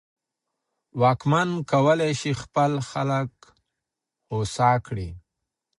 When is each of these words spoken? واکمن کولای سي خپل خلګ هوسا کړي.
واکمن 1.01 1.49
کولای 1.71 2.13
سي 2.21 2.31
خپل 2.41 2.71
خلګ 2.89 3.29
هوسا 4.31 4.71
کړي. 4.85 5.09